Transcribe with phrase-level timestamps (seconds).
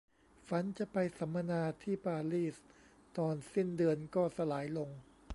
[0.47, 2.57] ฝันจะไปสัมมนาที่ปารีส
[3.17, 4.89] ตอนสิ้นเดือนก็สลายลง